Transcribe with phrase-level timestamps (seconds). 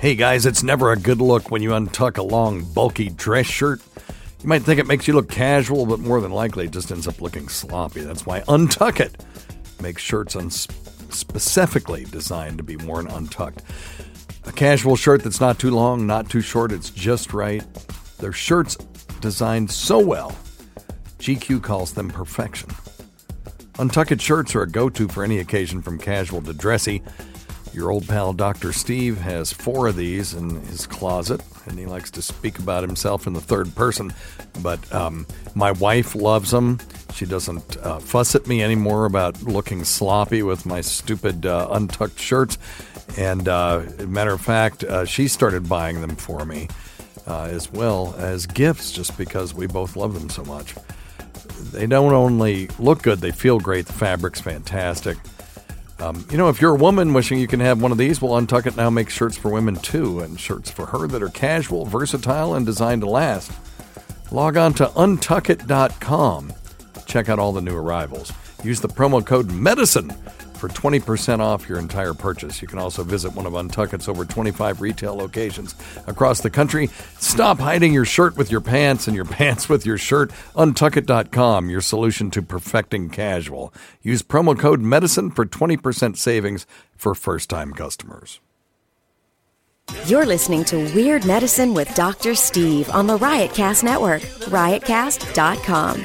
[0.00, 3.82] Hey guys, it's never a good look when you untuck a long, bulky dress shirt.
[4.42, 7.06] You might think it makes you look casual, but more than likely it just ends
[7.06, 8.00] up looking sloppy.
[8.00, 9.16] That's why Untuckit
[9.82, 10.66] makes shirts uns-
[11.10, 13.60] specifically designed to be worn untucked.
[14.46, 17.62] A casual shirt that's not too long, not too short, it's just right.
[18.20, 18.76] Their shirts
[19.20, 20.30] designed so well,
[21.18, 22.70] GQ calls them perfection.
[23.78, 27.02] Untucked shirts are a go to for any occasion from casual to dressy.
[27.72, 28.72] Your old pal Dr.
[28.72, 33.26] Steve has four of these in his closet, and he likes to speak about himself
[33.26, 34.12] in the third person.
[34.60, 36.78] But um, my wife loves them.
[37.14, 42.18] She doesn't uh, fuss at me anymore about looking sloppy with my stupid uh, untucked
[42.18, 42.58] shirts.
[43.16, 46.68] And uh, matter of fact, uh, she started buying them for me
[47.26, 50.74] uh, as well as gifts just because we both love them so much.
[51.72, 53.86] They don't only look good, they feel great.
[53.86, 55.16] The fabric's fantastic.
[56.00, 58.40] Um, you know, if you're a woman wishing you can have one of these, well,
[58.40, 62.54] Untuckit now makes shirts for women too, and shirts for her that are casual, versatile,
[62.54, 63.52] and designed to last.
[64.30, 66.52] Log on to untuckit.com.
[67.06, 68.32] Check out all the new arrivals.
[68.62, 70.14] Use the promo code MEDICINE
[70.60, 72.60] for 20% off your entire purchase.
[72.60, 75.74] You can also visit one of Untuckit's over 25 retail locations
[76.06, 76.90] across the country.
[77.18, 80.30] Stop hiding your shirt with your pants and your pants with your shirt.
[80.54, 83.72] Untuckit.com, your solution to perfecting casual.
[84.02, 88.40] Use promo code MEDICINE for 20% savings for first time customers.
[90.06, 92.34] You're listening to Weird Medicine with Dr.
[92.36, 96.04] Steve on the Riotcast Network, riotcast.com.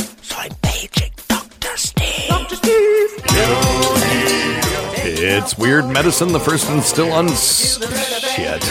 [0.31, 1.75] So I'm paging Dr.
[1.75, 2.29] Steve.
[2.29, 2.55] Dr.
[2.55, 3.19] Steve!
[5.03, 7.77] It's Weird Medicine, the first and still uns.
[8.33, 8.63] Shit.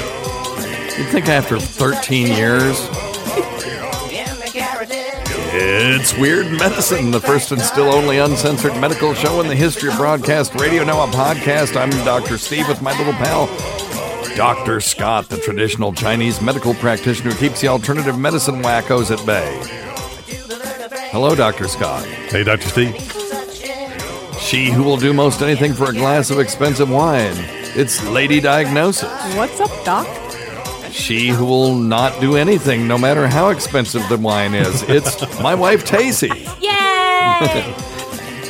[0.97, 2.89] You'd think after 13 years.
[5.53, 9.99] It's Weird Medicine, the first and still only uncensored medical show in the history of
[9.99, 10.83] broadcast radio.
[10.83, 11.77] Now a podcast.
[11.77, 12.39] I'm Dr.
[12.39, 13.49] Steve with my little pal,
[14.35, 14.81] Dr.
[14.81, 19.90] Scott, the traditional Chinese medical practitioner who keeps the alternative medicine wackos at bay.
[21.13, 21.67] Hello, Dr.
[21.67, 22.05] Scott.
[22.05, 22.69] Hey, Dr.
[22.69, 22.95] Steve.
[24.41, 27.35] She who will do most anything for a glass of expensive wine.
[27.75, 29.11] It's Lady Diagnosis.
[29.35, 30.07] What's up, Doc?
[30.93, 34.83] She who will not do anything, no matter how expensive the wine is.
[34.89, 36.31] It's my wife, Tacy.
[36.61, 37.87] Yay!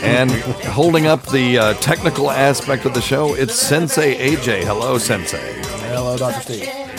[0.03, 4.65] And holding up the uh, technical aspect of the show, it's Sensei AJ.
[4.65, 5.61] Hello, Sensei.
[5.89, 6.41] Hello, Dr.
[6.41, 6.90] Steve.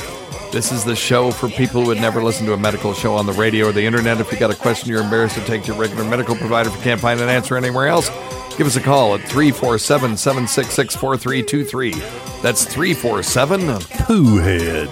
[0.52, 3.26] This is the show for people who would never listen to a medical show on
[3.26, 4.20] the radio or the internet.
[4.20, 6.76] If you got a question you're embarrassed to take to your regular medical provider if
[6.76, 8.10] you can't find an answer anywhere else,
[8.58, 11.92] give us a call at 347 766 4323.
[12.42, 14.88] That's 347 Poohhead.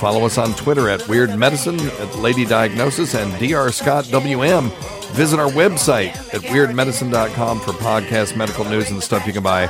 [0.00, 3.72] Follow us on Twitter at Weird Medicine, at Lady Diagnosis, and Dr.
[3.72, 4.70] Scott WM.
[5.12, 9.64] Visit our website at weirdmedicine.com for podcast, medical news, and stuff you can buy.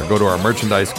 [0.00, 0.90] Or go to our merchandise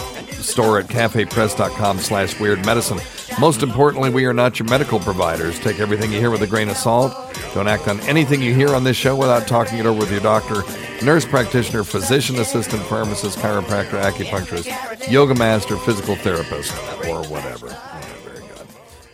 [0.44, 2.98] store at cafepress.com slash weird medicine.
[3.40, 5.60] Most importantly, we are not your medical providers.
[5.60, 7.12] Take everything you hear with a grain of salt.
[7.54, 10.20] Don't act on anything you hear on this show without talking it over with your
[10.20, 10.64] doctor,
[11.04, 16.72] nurse practitioner, physician assistant, pharmacist, chiropractor, acupuncturist, yoga master, physical therapist,
[17.06, 17.68] or whatever.
[17.68, 18.66] Yeah, very good.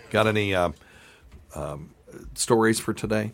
[0.08, 0.70] Got any uh,
[1.54, 1.90] um,
[2.32, 3.32] stories for today?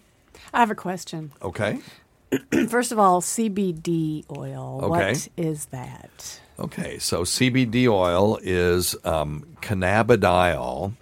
[0.53, 1.31] I have a question.
[1.41, 1.79] Okay.
[2.69, 4.81] First of all, CBD oil.
[4.83, 5.13] Okay.
[5.13, 6.41] What is that?
[6.61, 10.93] Okay, so CBD oil is um, cannabidiol,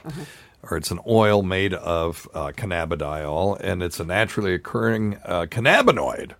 [0.62, 6.34] or it's an oil made of uh, cannabidiol, and it's a naturally occurring uh, cannabinoid,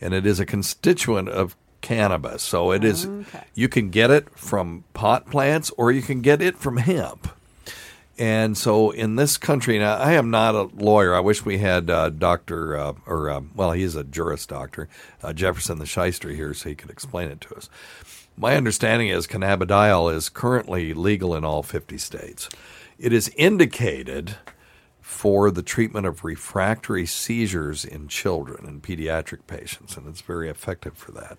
[0.00, 2.42] and it is a constituent of cannabis.
[2.42, 3.06] So it is.
[3.06, 3.44] Okay.
[3.54, 7.28] You can get it from pot plants, or you can get it from hemp.
[8.18, 11.14] And so in this country, now I am not a lawyer.
[11.14, 14.88] I wish we had uh, Doctor, uh, or uh, well, he is a juris doctor,
[15.22, 17.68] uh, Jefferson the Shyster here, so he could explain it to us.
[18.36, 22.48] My understanding is cannabidiol is currently legal in all 50 states.
[22.98, 24.36] It is indicated
[25.00, 30.96] for the treatment of refractory seizures in children and pediatric patients, and it's very effective
[30.96, 31.38] for that.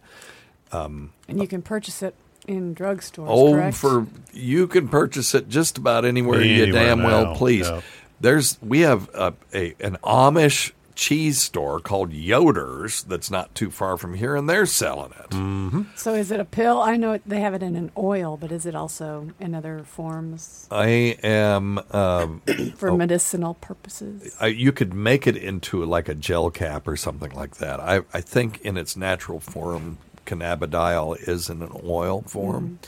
[0.72, 2.16] Um, and you can purchase it
[2.48, 3.28] in drugstores.
[3.28, 3.78] Oh, correct?
[3.78, 7.68] for you can purchase it just about anywhere you Anywhere damn well please.
[7.68, 7.82] yeah.
[8.20, 13.98] There's we have a, a an Amish cheese store called Yoder's that's not too far
[13.98, 15.30] from here, and they're selling it.
[15.30, 15.86] Mm.
[15.96, 16.82] So is it a pill?
[16.82, 20.68] I know they have it in an oil, but is it also in other forms
[20.72, 21.80] I am.
[21.92, 22.42] Um,
[22.76, 24.36] for medicinal purposes?
[24.42, 27.80] I, you could make it into like a gel cap or something like that.
[27.80, 32.80] I, I think in its natural form, cannabidiol is in an oil form.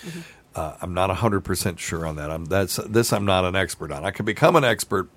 [0.56, 2.32] Uh, I'm not 100% sure on that.
[2.32, 4.04] I'm, that's, this I'm not an expert on.
[4.04, 5.10] I can become an expert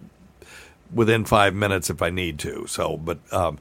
[0.92, 2.66] within five minutes if I need to.
[2.66, 3.58] So, but um,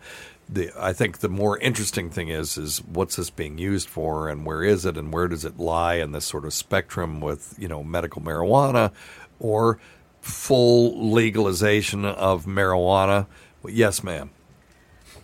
[0.52, 4.46] the, I think the more interesting thing is is what's this being used for, and
[4.46, 7.68] where is it, and where does it lie in this sort of spectrum with you
[7.68, 8.92] know medical marijuana,
[9.40, 9.80] or
[10.20, 13.28] full legalization of marijuana?
[13.66, 14.32] Yes, ma'am.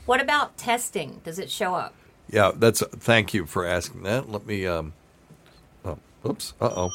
[0.06, 1.20] What about testing?
[1.24, 1.94] Does it show up?
[2.30, 2.82] Yeah, that's.
[2.82, 4.30] Thank you for asking that.
[4.30, 4.66] Let me.
[4.66, 4.94] Um,
[5.84, 6.54] oh, oops.
[6.62, 6.90] Uh oh.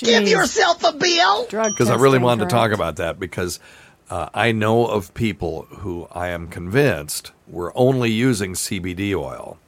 [0.00, 1.46] Give yourself a bill.
[1.46, 3.60] Drug because I really testing, wanted to talk about that because
[4.10, 9.58] uh, I know of people who I am convinced were only using CBD oil,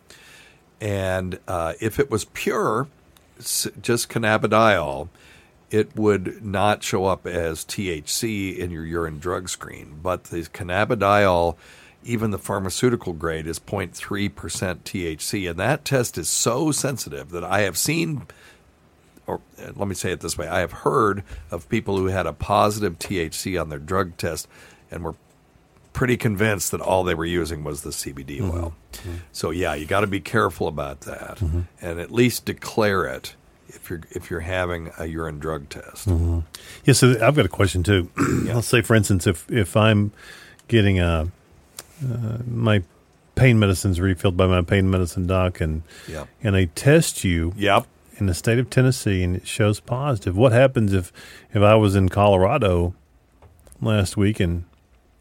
[0.80, 2.88] and uh, if it was pure,
[3.38, 5.08] just cannabidiol,
[5.70, 9.98] it would not show up as THC in your urine drug screen.
[10.02, 11.56] But the cannabidiol,
[12.04, 17.62] even the pharmaceutical grade, is 0.3% THC, and that test is so sensitive that I
[17.62, 18.26] have seen
[19.26, 22.26] or uh, let me say it this way I have heard of people who had
[22.26, 24.48] a positive THC on their drug test
[24.90, 25.14] and were
[25.92, 28.74] pretty convinced that all they were using was the CBD oil.
[29.32, 33.34] So yeah, you got to be careful about that and at least declare it
[33.68, 36.06] if you're if you're having a urine drug test.
[36.84, 38.10] Yeah, so I've got a question too.
[38.44, 40.12] Let's say, for instance, if if I'm
[40.68, 41.30] getting a
[42.04, 42.82] uh, my
[43.36, 46.28] pain medicines refilled by my pain medicine doc, and Yep.
[46.42, 47.86] and they test you Yep.
[48.18, 50.36] In the state of Tennessee, and it shows positive.
[50.36, 51.12] What happens if
[51.52, 52.94] if I was in Colorado
[53.80, 54.64] last week and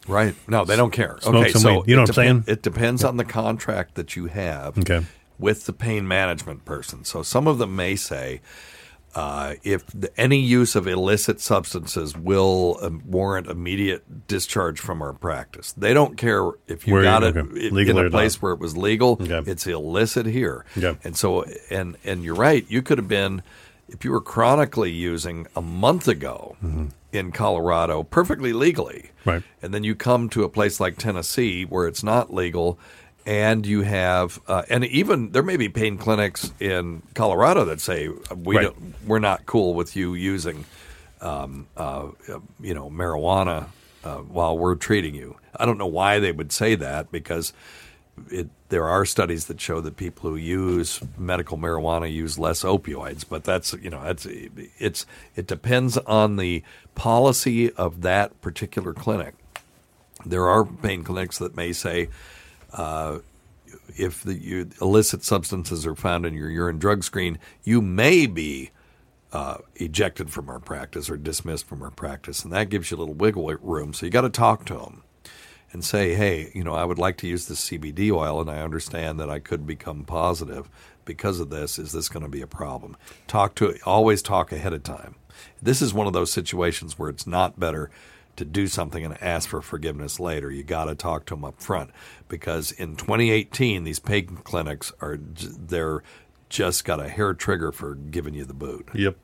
[0.05, 0.35] Right.
[0.49, 1.17] No, they don't care.
[1.25, 1.89] Okay, so weed.
[1.89, 2.43] You know it what I'm saying?
[2.47, 5.05] It depends on the contract that you have Okay.
[5.39, 7.05] with the pain management person.
[7.05, 8.41] So some of them may say
[9.15, 15.13] uh, if the, any use of illicit substances will um, warrant immediate discharge from our
[15.13, 15.71] practice.
[15.73, 17.67] They don't care if you Where you- got it okay.
[17.67, 18.11] i- Legal in a not.
[18.11, 19.19] place where it was legal.
[19.21, 19.43] Okay.
[19.49, 20.65] It's illicit here.
[20.77, 20.97] Okay.
[21.03, 22.65] And so, and and you're right.
[22.69, 23.43] You could have been,
[23.87, 26.55] if you were chronically using a month ago
[27.11, 29.43] in Colorado, perfectly legally, Right.
[29.61, 32.79] and then you come to a place like Tennessee where it's not legal,
[33.25, 38.09] and you have, uh, and even there may be pain clinics in Colorado that say
[38.35, 38.63] we Right.
[38.63, 40.65] don't, we're not cool with you using,
[41.21, 42.07] um, uh,
[42.59, 43.67] you know, marijuana
[44.03, 45.37] uh, while we're treating you.
[45.55, 47.53] I don't know why they would say that because
[48.29, 53.23] it, there are studies that show that people who use medical marijuana use less opioids,
[53.27, 55.05] but that's you know that's it's
[55.35, 56.63] it depends on the
[56.95, 59.33] policy of that particular clinic.
[60.25, 62.09] There are pain clinics that may say
[62.73, 63.19] uh,
[63.95, 68.71] if the illicit substances are found in your urine drug screen, you may be
[69.31, 72.99] uh, ejected from our practice or dismissed from our practice, and that gives you a
[72.99, 73.93] little wiggle room.
[73.93, 75.03] So you got to talk to them
[75.71, 78.61] and say, hey, you know, I would like to use this CBD oil, and I
[78.61, 80.69] understand that I could become positive
[81.03, 81.79] because of this.
[81.79, 82.95] Is this going to be a problem?
[83.27, 85.15] Talk to always talk ahead of time.
[85.61, 87.89] This is one of those situations where it's not better
[88.35, 90.51] to do something and ask for forgiveness later.
[90.51, 91.91] You got to talk to them up front
[92.27, 96.03] because in 2018, these pain clinics are they're
[96.49, 98.89] just got a hair trigger for giving you the boot.
[98.93, 99.17] Yep.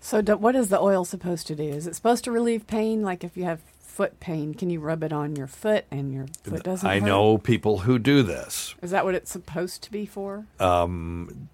[0.00, 1.64] So, do, what is the oil supposed to do?
[1.64, 3.02] Is it supposed to relieve pain?
[3.02, 6.26] Like if you have foot pain, can you rub it on your foot and your
[6.44, 6.88] foot doesn't?
[6.88, 7.06] I hurt?
[7.06, 8.74] know people who do this.
[8.82, 10.46] Is that what it's supposed to be for?
[10.60, 11.48] Um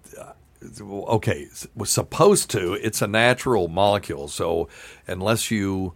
[0.81, 2.73] okay, was supposed to.
[2.73, 4.67] It's a natural molecule, so
[5.07, 5.93] unless you,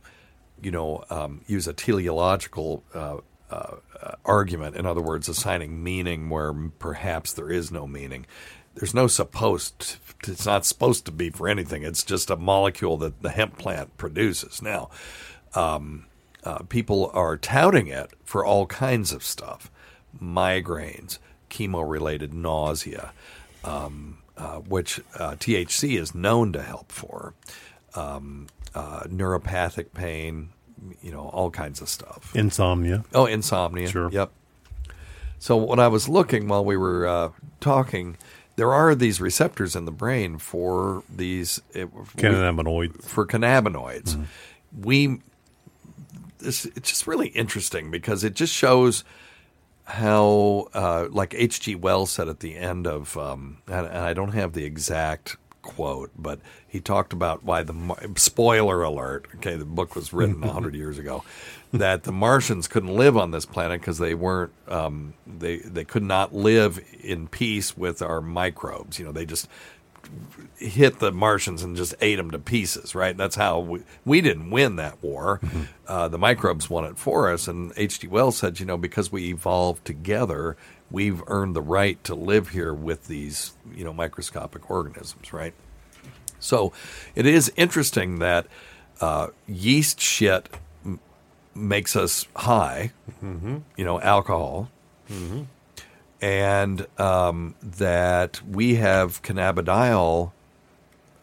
[0.61, 3.17] you know, um, use a teleological uh,
[3.49, 3.75] uh,
[4.25, 8.25] argument, in other words, assigning meaning where perhaps there is no meaning,
[8.75, 9.97] there's no supposed.
[10.27, 11.83] It's not supposed to be for anything.
[11.83, 14.61] It's just a molecule that the hemp plant produces.
[14.61, 14.89] Now,
[15.55, 16.05] um,
[16.43, 19.71] uh, people are touting it for all kinds of stuff,
[20.21, 21.17] migraines,
[21.49, 23.13] chemo-related nausea
[24.37, 27.33] uh, which uh, THC is known to help for.
[27.95, 30.49] Um, uh, neuropathic pain,
[31.01, 32.31] you know, all kinds of stuff.
[32.35, 33.03] Insomnia.
[33.13, 33.87] Oh, insomnia.
[33.87, 34.09] Sure.
[34.11, 34.31] Yep.
[35.39, 37.29] So when I was looking while we were uh,
[37.59, 38.17] talking,
[38.55, 43.03] there are these receptors in the brain for these it, Cannabinoids.
[43.03, 44.23] for cannabinoids.
[44.79, 45.21] We
[46.37, 49.03] this it's just really interesting because it just shows
[49.85, 51.75] how, uh, like H.G.
[51.75, 55.37] Wells said at the end of, um, and, and I don't have the exact
[55.67, 57.75] quote, but he talked about why the
[58.15, 59.27] spoiler alert.
[59.35, 61.23] Okay, the book was written a hundred years ago.
[61.73, 66.03] That the Martians couldn't live on this planet because they weren't um, they they could
[66.03, 68.97] not live in peace with our microbes.
[68.97, 69.47] You know, they just
[70.57, 73.15] hit the Martians and just ate them to pieces, right?
[73.15, 75.39] That's how we, we didn't win that war.
[75.87, 77.47] Uh, the microbes won it for us.
[77.47, 78.07] And H.G.
[78.07, 80.57] Wells said, you know, because we evolved together,
[80.91, 85.53] we've earned the right to live here with these, you know, microscopic organisms, right?
[86.39, 86.71] So
[87.15, 88.47] it is interesting that
[89.01, 90.49] uh, yeast shit
[90.85, 90.99] m-
[91.55, 92.91] makes us high,
[93.21, 94.69] you know, alcohol
[96.21, 100.31] and um, that we have cannabidiol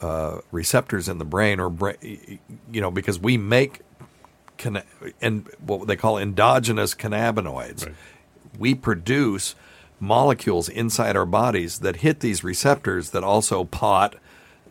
[0.00, 3.80] uh, receptors in the brain, or bra- you know, because we make
[5.21, 7.87] and what they call endogenous cannabinoids.
[7.87, 7.94] Right.
[8.58, 9.54] We produce
[10.00, 14.16] molecules inside our bodies that hit these receptors that also pot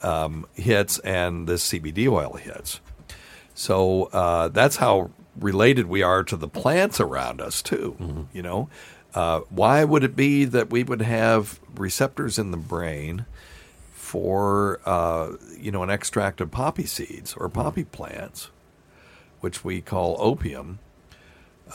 [0.01, 2.79] um, hits and this CBD oil hits.
[3.55, 7.95] So uh, that's how related we are to the plants around us too.
[8.33, 8.69] You know,
[9.13, 13.25] uh, why would it be that we would have receptors in the brain
[13.93, 18.49] for uh, you know an extract of poppy seeds or poppy plants,
[19.39, 20.79] which we call opium?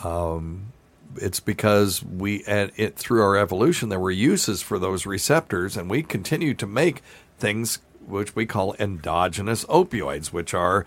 [0.04, 0.72] Um,
[1.16, 5.90] it's because we and it through our evolution there were uses for those receptors, and
[5.90, 7.02] we continue to make
[7.38, 10.86] things which we call endogenous opioids, which are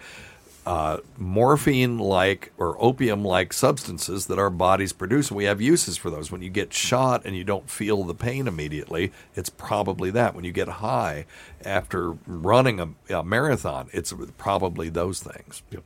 [0.66, 5.30] uh, morphine like or opium like substances that our bodies produce.
[5.30, 6.32] And we have uses for those.
[6.32, 10.36] When you get shot and you don't feel the pain immediately, it's probably that.
[10.36, 11.26] When you get high
[11.66, 15.64] after running a, a marathon, it's probably those things.
[15.72, 15.84] Yep.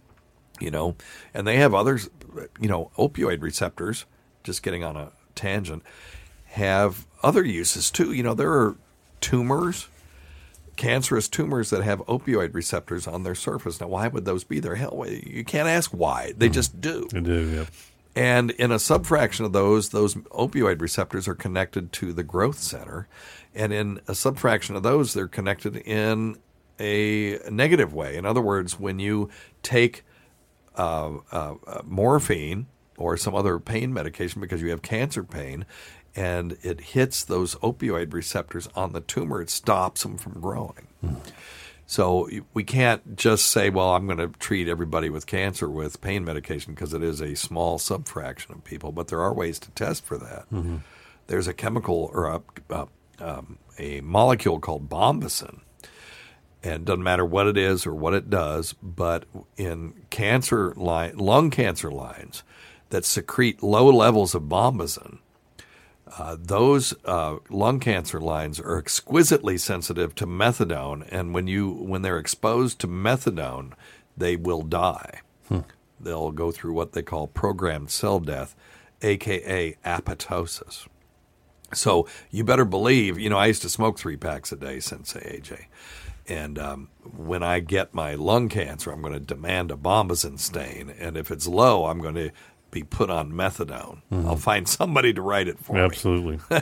[0.59, 0.95] You know,
[1.33, 2.09] and they have others,
[2.61, 4.05] you know, opioid receptors,
[4.45, 5.83] just getting on a tangent,
[6.45, 8.13] have other uses too.
[8.13, 8.77] You know, there are
[9.19, 9.89] tumors
[10.75, 13.79] cancerous tumors that have opioid receptors on their surface.
[13.79, 14.75] Now, why would those be there?
[14.75, 16.33] Hell, you can't ask why.
[16.37, 17.07] They just do.
[17.15, 17.67] I do, yep.
[18.15, 23.07] And in a subfraction of those, those opioid receptors are connected to the growth center.
[23.53, 26.37] And in a subfraction of those, they're connected in
[26.79, 28.15] a negative way.
[28.15, 29.29] In other words, when you
[29.63, 30.03] take
[30.77, 35.65] uh, uh, uh, morphine or some other pain medication because you have cancer pain,
[36.15, 40.87] and it hits those opioid receptors on the tumor, it stops them from growing.
[41.87, 46.25] So we can't just say, well, I'm going to treat everybody with cancer with pain
[46.25, 50.03] medication because it is a small subfraction of people, but there are ways to test
[50.03, 50.45] for that.
[51.27, 52.87] There's a chemical or a, a,
[53.19, 55.59] um, a molecule called bombesin
[56.65, 59.25] and it doesn't matter what it is or what it does, but
[59.55, 62.41] in cancer line, lung cancer lines
[62.95, 65.17] that secrete low levels of bombesin,
[66.17, 72.03] uh, those uh, lung cancer lines are exquisitely sensitive to methadone, and when you when
[72.03, 73.73] they're exposed to methadone,
[74.15, 75.19] they will die.
[75.99, 78.55] They'll go through what they call programmed cell death,
[79.01, 80.87] aka apoptosis.
[81.73, 85.41] So you better believe, you know, I used to smoke three packs a day Sensei
[85.41, 85.65] AJ.
[86.27, 90.89] And um, when I get my lung cancer, I'm going to demand a bombesin stain.
[90.89, 92.31] And if it's low, I'm going to
[92.71, 94.01] be put on methadone.
[94.11, 95.79] I'll find somebody to write it for me.
[95.81, 96.39] Absolutely.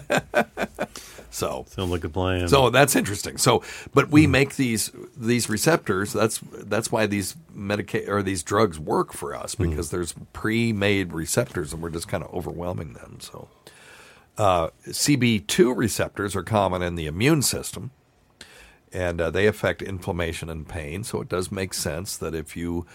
[1.29, 2.47] So, Sounds like a plan.
[2.47, 3.37] so that's interesting.
[3.37, 6.13] So, but we make these these receptors.
[6.13, 11.73] That's that's why these medica- or these drugs work for us because there's pre-made receptors,
[11.73, 13.17] and we're just kind of overwhelming them.
[13.19, 13.47] So,
[14.37, 17.89] uh, CB2 receptors are common in the immune system,
[18.91, 21.03] and uh, they affect inflammation and pain.
[21.03, 22.85] So, it does make sense that if you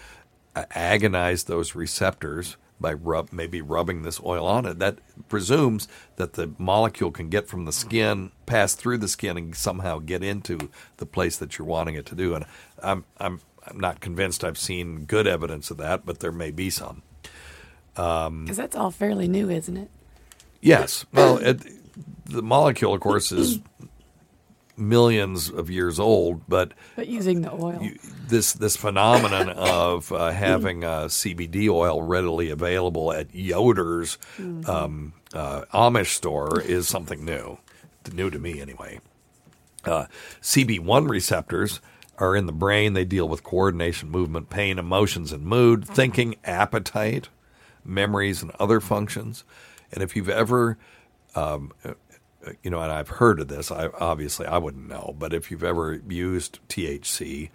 [0.55, 6.33] uh, agonize those receptors by rub maybe rubbing this oil on it, that presumes that
[6.33, 10.69] the molecule can get from the skin, pass through the skin, and somehow get into
[10.97, 12.35] the place that you're wanting it to do.
[12.35, 12.45] And
[12.81, 16.69] I'm I'm I'm not convinced I've seen good evidence of that, but there may be
[16.69, 17.03] some.
[17.97, 19.89] Um, because that's all fairly new, isn't it?
[20.61, 21.05] Yes.
[21.13, 21.59] Well, it,
[22.25, 23.59] the molecule, of course, is
[24.79, 27.79] millions of years old, but But using the oil.
[27.81, 34.17] you, this this phenomenon of uh, having uh, CBD oil readily available at Yoder's
[34.65, 37.57] um, uh, Amish store is something new,
[38.13, 38.99] new to me anyway.
[39.85, 40.05] Uh,
[40.41, 41.79] CB1 receptors
[42.17, 42.93] are in the brain.
[42.93, 47.29] They deal with coordination, movement, pain, emotions, and mood, thinking, appetite,
[47.85, 49.43] memories, and other functions.
[49.91, 50.77] And if you've ever,
[51.35, 51.71] um,
[52.63, 55.63] you know, and I've heard of this, I obviously I wouldn't know, but if you've
[55.63, 57.49] ever used THC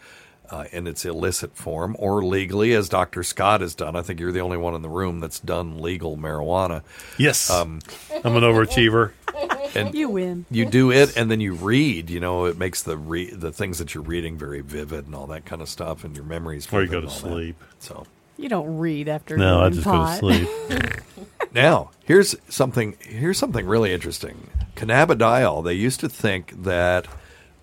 [0.50, 3.22] uh, in its illicit form or legally, as Dr.
[3.22, 6.16] Scott has done, I think you're the only one in the room that's done legal
[6.18, 6.82] marijuana.
[7.18, 7.50] Yes.
[7.50, 9.12] I'm an overachiever.
[9.76, 10.46] And You win.
[10.52, 13.78] you do it and then you read you know it makes the re- the things
[13.80, 16.80] that you're reading very vivid and all that kind of stuff and your memories Or
[16.82, 17.34] you go to and all that.
[17.34, 17.56] sleep.
[17.80, 20.20] so You don't read after No, I just pot.
[20.20, 21.00] go to sleep.
[21.54, 27.06] now here's something here's something really interesting cannabidiol they used to think that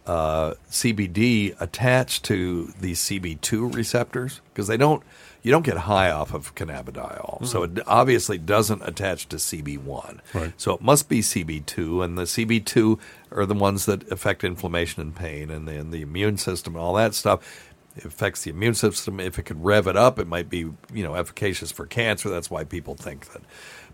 [0.06, 5.04] uh, CBD attached to these CB2 receptors because they don't
[5.44, 10.20] you don't get high off of cannabidiol, so it obviously doesn't attach to CB1.
[10.34, 10.54] Right.
[10.56, 13.00] So it must be CB2, and the CB2
[13.32, 16.94] are the ones that affect inflammation and pain, and then the immune system and all
[16.94, 17.68] that stuff.
[17.98, 19.20] It affects the immune system.
[19.20, 22.30] If it could rev it up, it might be you know efficacious for cancer.
[22.30, 23.42] That's why people think that.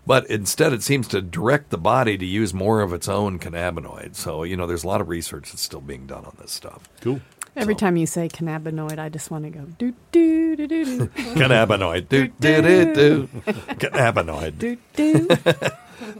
[0.06, 4.16] But instead, it seems to direct the body to use more of its own cannabinoids.
[4.16, 6.88] So you know, there's a lot of research that's still being done on this stuff.
[7.00, 7.20] Cool.
[7.56, 10.84] Every So- time you say cannabinoid, I just want to go do do do do
[10.84, 13.28] do Cannabinoid, do do do do.
[13.46, 14.58] Cannabinoid.
[14.58, 15.28] do do.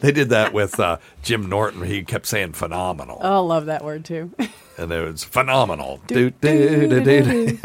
[0.00, 1.82] They did that with uh, Jim Norton.
[1.84, 3.18] He kept saying phenomenal.
[3.22, 4.32] Oh, I love that word too.
[4.76, 6.00] and it was phenomenal.
[6.08, 7.22] Do, do, do, do,
[7.56, 7.58] do.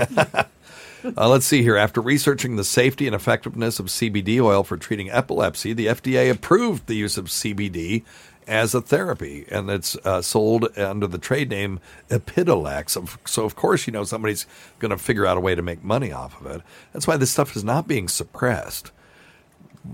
[1.18, 1.76] Uh, let's see here.
[1.76, 6.88] After researching the safety and effectiveness of CBD oil for treating epilepsy, the FDA approved
[6.88, 8.04] the use of CBD
[8.48, 11.80] as a therapy, and it's uh, sold under the trade name
[12.10, 13.28] Epidiolex.
[13.28, 14.46] So, of course, you know somebody's
[14.80, 16.62] going to figure out a way to make money off of it.
[16.94, 18.92] That's why this stuff is not being suppressed.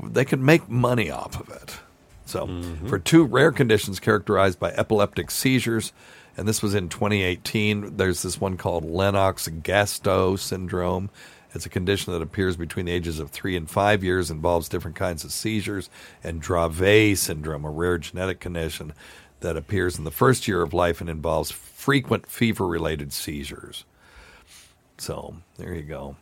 [0.03, 1.79] They can make money off of it.
[2.25, 5.91] So, for two rare conditions characterized by epileptic seizures,
[6.39, 11.09] and this was in 2018, there's this one called Lennox Gastaut syndrome.
[11.53, 14.95] It's a condition that appears between the ages of three and five years, involves different
[14.95, 15.89] kinds of seizures,
[16.23, 18.93] and Dravet syndrome, a rare genetic condition
[19.41, 23.83] that appears in the first year of life and involves frequent fever related seizures.
[24.97, 26.15] So, there you go.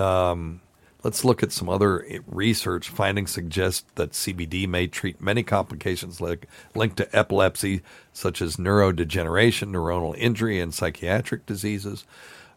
[0.00, 0.60] Um,
[1.02, 2.90] Let's look at some other research.
[2.90, 7.80] Findings suggest that CBD may treat many complications like, linked to epilepsy,
[8.12, 12.04] such as neurodegeneration, neuronal injury, and psychiatric diseases.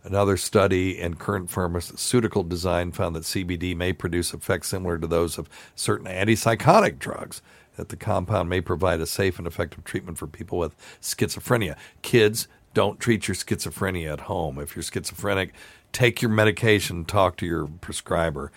[0.03, 5.37] Another study in current pharmaceutical design found that CBD may produce effects similar to those
[5.37, 7.41] of certain antipsychotic drugs,
[7.77, 11.77] that the compound may provide a safe and effective treatment for people with schizophrenia.
[12.01, 14.59] Kids, don't treat your schizophrenia at home.
[14.59, 15.53] If you're schizophrenic,
[15.93, 18.51] take your medication, talk to your prescriber.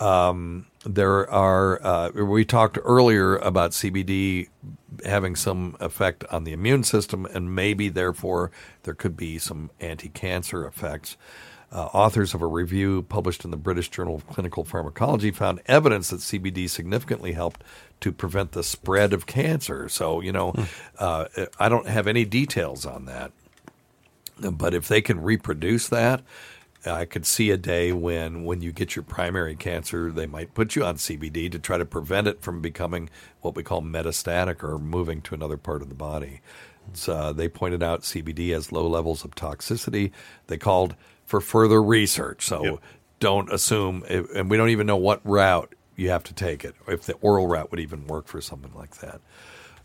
[0.00, 4.48] Um, there are, uh, we talked earlier about CBD
[5.04, 8.50] having some effect on the immune system, and maybe therefore
[8.84, 11.16] there could be some anti cancer effects.
[11.70, 16.08] Uh, authors of a review published in the British Journal of Clinical Pharmacology found evidence
[16.08, 17.62] that CBD significantly helped
[18.00, 19.86] to prevent the spread of cancer.
[19.90, 20.54] So, you know,
[20.98, 21.26] uh,
[21.58, 23.32] I don't have any details on that.
[24.40, 26.22] But if they can reproduce that,
[26.86, 30.76] I could see a day when, when you get your primary cancer, they might put
[30.76, 33.10] you on CBD to try to prevent it from becoming
[33.40, 36.40] what we call metastatic or moving to another part of the body.
[37.06, 40.10] Uh, they pointed out CBD has low levels of toxicity.
[40.46, 40.94] They called
[41.26, 42.46] for further research.
[42.46, 42.78] So Yep.
[43.20, 47.02] don't assume, and we don't even know what route you have to take it, if
[47.02, 49.20] the oral route would even work for something like that.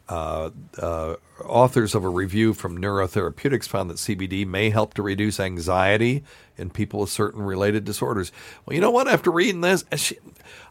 [0.08, 5.39] Uh, uh, authors of a review from Neurotherapeutics found that CBD may help to reduce
[5.39, 6.23] anxiety
[6.58, 8.32] in people with certain related disorders.
[8.66, 9.08] Well, you know what?
[9.08, 10.18] After reading this, she-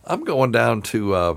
[0.04, 1.36] I'm going down to uh,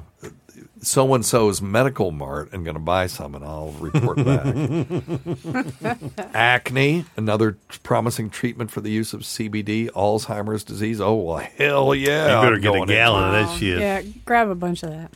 [0.82, 4.46] so and so's medical mart and going to buy some, and I'll report back.
[6.34, 9.90] Acne, another promising treatment for the use of CBD.
[9.92, 11.02] Alzheimer's disease.
[11.02, 12.42] Oh well, hell yeah!
[12.42, 13.80] You better I'm get a gallon into of that shit.
[13.80, 15.12] yeah, grab a bunch of that.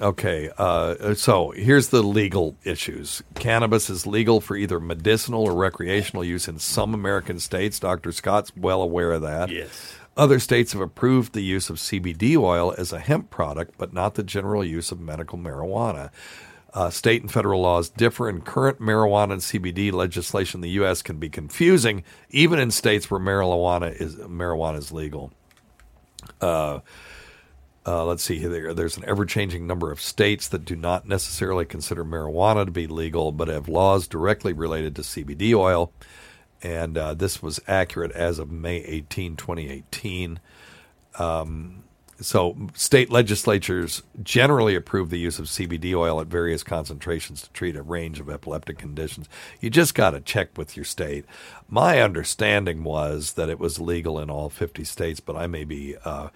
[0.00, 3.22] Okay, uh, so here's the legal issues.
[3.34, 7.80] Cannabis is legal for either medicinal or recreational use in some American states.
[7.80, 8.12] Dr.
[8.12, 9.50] Scott's well aware of that.
[9.50, 9.97] Yes.
[10.18, 14.16] Other states have approved the use of CBD oil as a hemp product, but not
[14.16, 16.10] the general use of medical marijuana.
[16.74, 21.02] Uh, state and federal laws differ, and current marijuana and CBD legislation in the U.S.
[21.02, 25.32] can be confusing, even in states where marijuana is marijuana is legal.
[26.40, 26.80] Uh,
[27.86, 28.74] let's see here.
[28.74, 32.88] There's an ever changing number of states that do not necessarily consider marijuana to be
[32.88, 35.92] legal, but have laws directly related to CBD oil.
[36.62, 40.40] And uh, this was accurate as of May 18, 2018.
[41.18, 41.84] Um,
[42.20, 47.76] so state legislatures generally approve the use of CBD oil at various concentrations to treat
[47.76, 49.28] a range of epileptic conditions.
[49.60, 51.24] You just got to check with your state.
[51.68, 55.94] My understanding was that it was legal in all 50 states, but I may be
[56.04, 56.30] uh,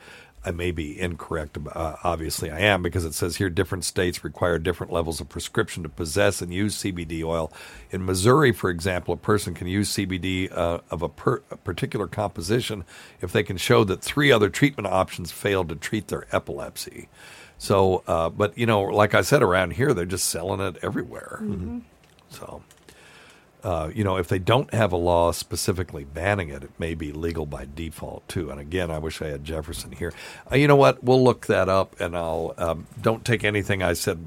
[0.44, 1.56] I may be incorrect.
[1.72, 5.84] Uh, obviously, I am because it says here different states require different levels of prescription
[5.84, 7.52] to possess and use CBD oil.
[7.90, 12.08] In Missouri, for example, a person can use CBD uh, of a, per- a particular
[12.08, 12.84] composition
[13.20, 17.08] if they can show that three other treatment options failed to treat their epilepsy.
[17.58, 21.38] So, uh, but you know, like I said, around here they're just selling it everywhere.
[22.30, 22.62] So,
[23.62, 27.12] uh, you know, if they don't have a law specifically banning it, it may be
[27.12, 28.50] legal by default too.
[28.50, 30.12] And again, I wish I had Jefferson here.
[30.50, 31.02] Uh, you know what?
[31.04, 34.18] We'll look that up, and I'll um, don't take anything I said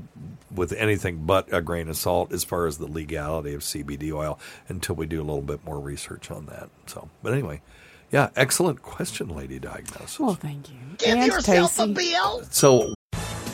[0.53, 4.39] with anything but a grain of salt as far as the legality of CBD oil
[4.69, 6.69] until we do a little bit more research on that.
[6.87, 7.61] So, but anyway.
[8.11, 10.19] Yeah, excellent question, Lady Diagnosis.
[10.19, 10.75] Well, thank you.
[10.99, 12.43] Give And yourself a bill.
[12.51, 12.93] So,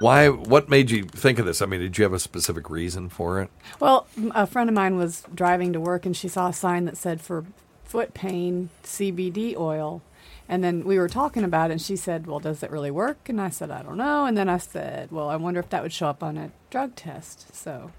[0.00, 0.28] why?
[0.28, 1.60] What made you think of this?
[1.60, 3.50] I mean, did you have a specific reason for it?
[3.80, 6.96] Well, a friend of mine was driving to work and she saw a sign that
[6.96, 7.44] said for
[7.84, 10.02] foot pain CBD oil.
[10.48, 13.28] And then we were talking about it and she said, Well, does it really work?
[13.28, 14.24] And I said, I don't know.
[14.24, 16.94] And then I said, Well, I wonder if that would show up on a drug
[16.94, 17.54] test.
[17.54, 17.90] So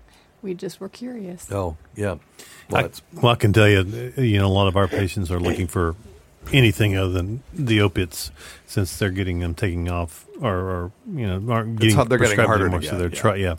[0.42, 1.52] we just were curious.
[1.52, 2.16] Oh, yeah.
[2.70, 5.30] Well, I, well, I can tell you, uh, you know, a lot of our patients
[5.32, 5.96] are looking for
[6.52, 8.32] anything other than the opiates
[8.66, 12.36] since they're getting them taking off or, or you know, aren't getting hard- they're getting
[12.36, 13.16] prescribed harder to anymore, get, so they're yeah.
[13.22, 13.56] try, yeah.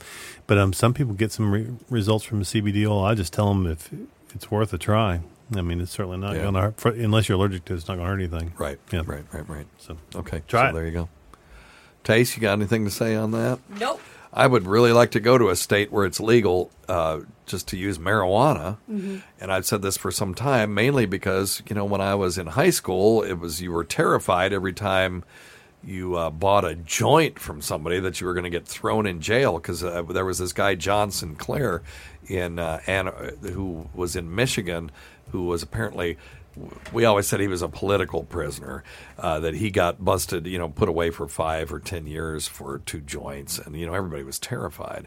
[0.47, 3.05] But um, some people get some re- results from the CBD oil.
[3.05, 3.91] I just tell them if
[4.35, 5.21] it's worth a try.
[5.55, 6.43] I mean, it's certainly not Yeah.
[6.43, 8.53] going to hurt, for, unless you're allergic to it, it's not going to hurt anything.
[8.59, 9.03] right, Yeah.
[9.05, 9.67] right, right, right.
[9.79, 10.73] So, Okay, Try so it.
[10.75, 11.09] there you go.
[12.05, 13.59] Tace, you got anything to say on that?
[13.79, 14.01] Nope.
[14.33, 17.77] I would really like to go to a state where it's legal uh, just to
[17.77, 18.79] use marijuana.
[19.41, 22.47] And I've said this for some time, mainly because, you know, when I was in
[22.47, 25.25] high school, it was you were terrified every time
[25.83, 29.21] you uh, bought a joint from somebody that you were going to get thrown in
[29.21, 31.83] jail because uh, there was this guy, John Sinclair,
[32.27, 33.07] in uh, Ann,
[33.43, 34.91] who was in Michigan,
[35.33, 36.17] who was apparently
[36.93, 38.83] we always said he was a political prisoner,
[39.19, 42.79] uh, that he got busted, you know, put away for five or ten years for
[42.79, 45.07] two joints, and you know everybody was terrified.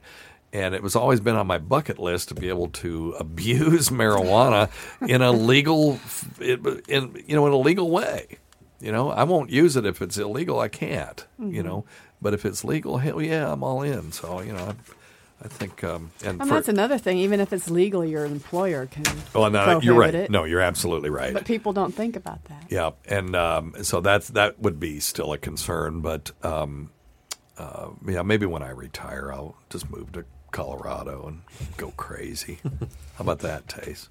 [0.53, 4.69] And it was always been on my bucket list to be able to abuse marijuana
[5.01, 5.99] in a legal,
[6.39, 8.37] in you know, in a legal way.
[8.79, 10.59] You know, I won't use it if it's illegal.
[10.59, 11.25] I can't.
[11.39, 11.85] You know,
[12.21, 14.11] but if it's legal, hell yeah, I'm all in.
[14.11, 17.17] So you know, I, I think, um, and, And for, that's another thing.
[17.17, 19.03] Even if it's legal, your employer can.
[19.33, 20.13] well, no, you're right.
[20.13, 20.29] It.
[20.29, 21.33] No, you're absolutely right.
[21.33, 22.65] But people don't think about that.
[22.69, 26.91] Yeah, and um, so that's that would be still a concern, but um,
[27.57, 31.41] uh, yeah, maybe when I retire, I'll just move to Colorado and
[31.75, 32.59] go crazy.
[32.63, 34.07] How about that, Tace?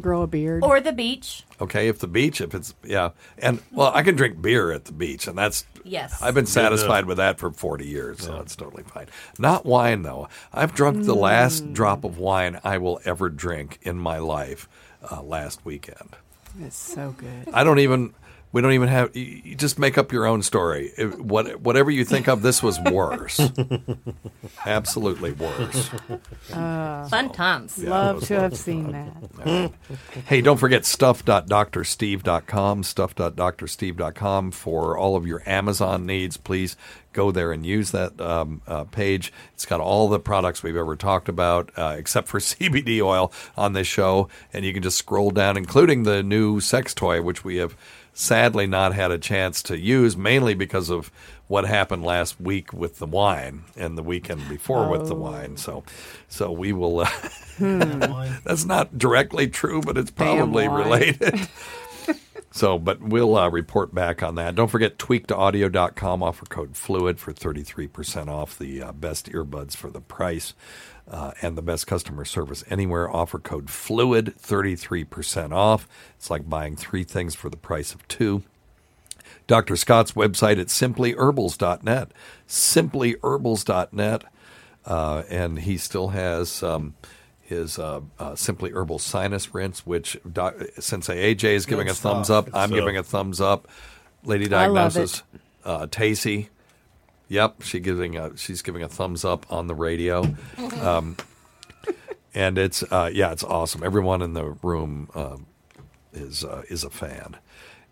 [0.00, 0.64] Grow a beard.
[0.64, 1.44] Or the beach.
[1.60, 4.92] Okay, if the beach, if it's yeah, and well, I can drink beer at the
[4.92, 6.22] beach, and that's Yes.
[6.22, 9.06] I've been satisfied with that for forty years, so that's totally fine.
[9.38, 10.28] Not wine though.
[10.52, 14.68] I've drunk the last drop of wine I will ever drink in my life
[15.10, 16.16] uh, last weekend.
[16.60, 17.52] it's so good.
[17.52, 18.14] I don't even.
[18.52, 19.16] We don't even have.
[19.16, 20.92] You, you just make up your own story.
[20.98, 23.40] It- what whatever you think of, this was worse.
[24.66, 25.90] Absolutely worse.
[26.48, 27.78] Fun times.
[27.78, 28.42] Yeah, Love was to fun.
[28.42, 29.72] have seen that.
[30.26, 36.36] Hey, don't forget stuff.drsteve.com, stuff.drsteve.com for all of your Amazon needs.
[36.36, 36.76] Please
[37.12, 39.32] go there and use that um, uh, page.
[39.54, 43.72] It's got all the products we've ever talked about, uh, except for CBD oil on
[43.72, 44.28] this show.
[44.52, 47.76] And you can just scroll down, including the new sex toy, which we have
[48.12, 51.10] sadly not had a chance to use, mainly because of
[51.48, 55.56] what happened last week with the wine and the weekend before with the wine.
[55.56, 55.84] So,
[56.28, 57.00] so we will.
[57.00, 57.08] Uh,
[58.44, 61.48] that's not directly true, but it's probably related.
[62.50, 64.54] so, but we'll uh, report back on that.
[64.54, 70.00] Don't forget tweakedaudio.com offer code FLUID for 33% off the uh, best earbuds for the
[70.00, 70.54] price
[71.10, 73.10] uh, and the best customer service anywhere.
[73.14, 75.88] Offer code FLUID 33% off.
[76.16, 78.42] It's like buying three things for the price of two.
[79.46, 79.76] Dr.
[79.76, 82.12] Scott's website at simplyherbals.net.
[82.48, 84.24] Simplyherbals.net.
[84.84, 86.94] Uh, and he still has um,
[87.40, 92.30] his uh, uh, Simply Herbal Sinus Rinse, which doc- Sensei AJ is giving a thumbs
[92.30, 92.48] up.
[92.54, 93.68] I'm So- giving a thumbs up.
[94.24, 95.22] Lady Diagnosis.
[95.64, 96.48] uh, Tacy.
[97.28, 100.26] Yep, she giving a, she's giving a thumbs up on the radio,
[100.80, 101.16] um,
[102.34, 103.82] and it's uh, yeah, it's awesome.
[103.82, 105.36] Everyone in the room uh,
[106.12, 107.36] is uh, is a fan,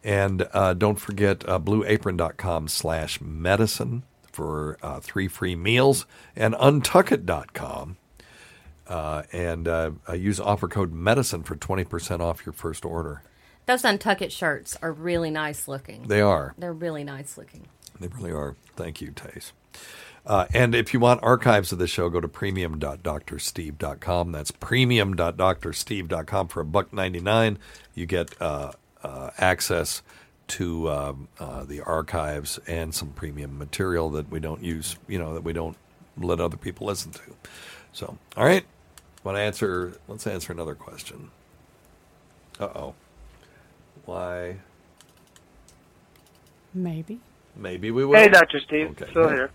[0.05, 7.97] and uh, don't forget uh, BlueApron.com slash medicine for uh, three free meals, and Untuckit.com.
[8.87, 13.23] Uh, and uh, uh, use offer code medicine for 20% off your first order.
[13.67, 16.09] Those Untuckit shirts are really nice looking.
[16.09, 16.55] They are.
[16.59, 17.69] They're really nice looking.
[18.01, 18.57] They really are.
[18.77, 19.53] Thank you, Tace.
[20.27, 24.33] Uh, and if you want archives of the show, go to premium.drsteve.com.
[24.33, 27.59] That's premium.drsteve.com for a buck ninety nine.
[27.95, 30.03] You get uh, uh, access
[30.49, 34.97] to um, uh, the archives and some premium material that we don't use.
[35.09, 35.77] You know that we don't
[36.19, 37.35] let other people listen to.
[37.93, 38.65] So, all right.
[39.23, 39.99] Want to answer?
[40.09, 41.31] Let's answer another question.
[42.59, 42.95] Uh oh.
[44.07, 44.57] Why?
[46.73, 47.21] Maybe.
[47.61, 48.17] Maybe we will.
[48.17, 48.59] Hey, Dr.
[48.61, 48.91] Steve.
[48.93, 49.13] Okay.
[49.13, 49.51] Phil here.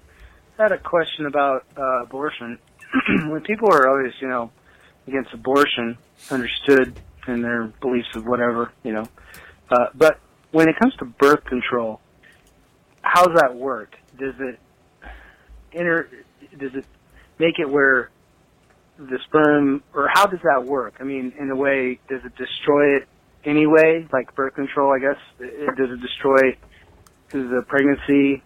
[0.60, 2.60] I had a question about uh, abortion.
[3.30, 4.52] when people are always, you know,
[5.08, 5.98] against abortion,
[6.30, 9.06] understood in their beliefs of whatever, you know,
[9.70, 10.20] uh, but
[10.52, 12.00] when it comes to birth control,
[13.02, 13.96] how does that work?
[14.18, 14.60] Does it
[15.72, 16.08] inter?
[16.58, 16.86] Does it
[17.40, 18.12] make it where
[18.98, 20.96] the sperm, or how does that work?
[21.00, 23.08] I mean, in a way, does it destroy it
[23.44, 24.08] anyway?
[24.14, 25.18] Like birth control, I guess.
[25.40, 26.56] It, does it destroy
[27.32, 28.42] the pregnancy,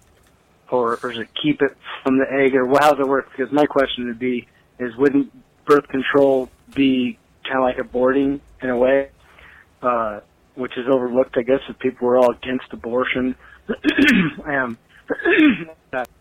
[0.69, 3.29] or, or does it keep it from the egg, or how does it work?
[3.35, 4.47] Because my question would be:
[4.79, 5.31] Is wouldn't
[5.65, 9.09] birth control be kind of like aborting in a way,
[9.81, 10.19] uh,
[10.55, 13.35] which is overlooked, I guess, if people were all against abortion?
[14.45, 14.77] um,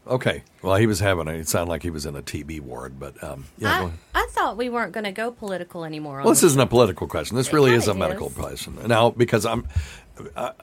[0.06, 0.42] Okay.
[0.62, 3.22] Well, he was having a, it sounded like he was in a TB ward, but
[3.22, 3.90] um, yeah.
[4.14, 4.22] I.
[4.22, 6.18] I thought we weren't going to go political anymore.
[6.18, 6.52] Well, this this.
[6.52, 7.36] isn't a political question.
[7.36, 8.34] This It really is a medical is.
[8.34, 8.78] question.
[8.86, 9.80] Now, because I'm, I-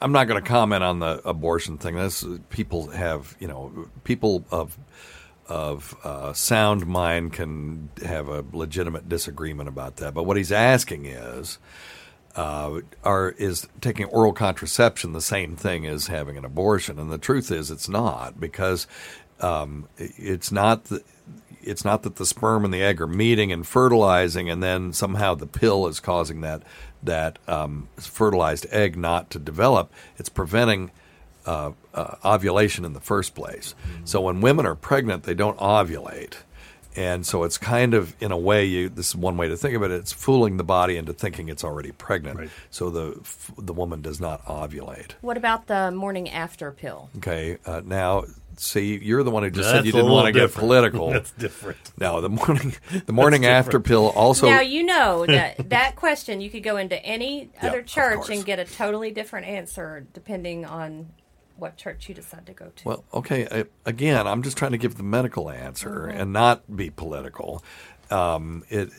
[0.01, 1.95] I'm not going to comment on the abortion thing.
[1.95, 4.77] This people have, you know, people of
[5.47, 10.13] of uh, sound mind can have a legitimate disagreement about that.
[10.13, 11.59] But what he's asking is,
[12.35, 16.99] uh, are is taking oral contraception the same thing as having an abortion?
[16.99, 18.87] And the truth is, it's not because
[19.39, 21.03] um, it's not the,
[21.61, 25.35] it's not that the sperm and the egg are meeting and fertilizing, and then somehow
[25.35, 26.63] the pill is causing that
[27.05, 29.91] that um, fertilized egg not to develop.
[30.17, 30.91] It's preventing
[31.45, 33.75] uh, uh, ovulation in the first place.
[34.03, 36.35] So when women are pregnant, they don't ovulate.
[36.97, 39.75] And so it's kind of, in a way, you, this is one way to think
[39.75, 39.91] of it.
[39.91, 42.39] It's fooling the body into thinking it's already pregnant.
[42.39, 42.49] Right.
[42.69, 43.19] So the
[43.57, 45.11] the woman does not ovulate.
[45.19, 47.09] What about the morning after pill?
[47.17, 47.57] Okay.
[47.65, 48.23] Uh, now,
[48.57, 51.09] see, you're the one who just That's said you didn't want to get political.
[51.11, 51.77] That's different.
[51.99, 54.47] No, the morning the morning after pill also.
[54.47, 58.29] now you know that that question you could go into any Yeah, other of church
[58.29, 61.07] and get a totally different answer depending on
[61.57, 62.83] what church you decide to go to.
[62.87, 63.47] Well, okay.
[63.49, 66.19] I, again, I'm just trying to give the medical answer Mm-hmm.
[66.21, 67.63] and not be political.
[68.11, 68.89] Um, it,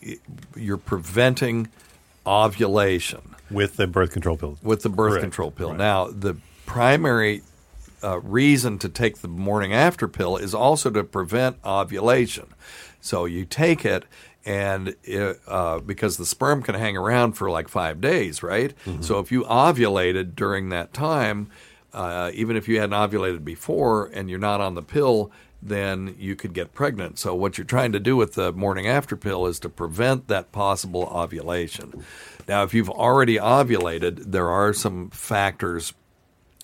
[0.00, 0.20] it-
[0.56, 1.68] you're preventing
[2.26, 4.58] ovulation With the birth control pill.
[4.62, 5.22] with the birth Correct.
[5.22, 5.70] control pill.
[5.70, 5.78] Right.
[5.78, 7.42] Now, the primary
[8.02, 12.46] uh, reason to take the morning after pill is also to prevent ovulation.
[13.00, 14.04] So you take it,
[14.44, 18.74] and it, uh, because the sperm can hang around for like five days, right?
[18.86, 19.02] Mm-hmm.
[19.02, 21.50] So if you ovulated during that time,
[21.92, 25.30] uh, even if you hadn't ovulated before and you're not on the pill,
[25.60, 27.18] then you could get pregnant.
[27.18, 30.52] So what you're trying to do with the morning after pill is to prevent that
[30.52, 32.04] possible ovulation.
[32.46, 35.94] Now, if you've already ovulated, there are some factors